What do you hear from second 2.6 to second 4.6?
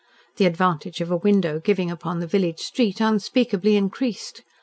street unspeakably increased.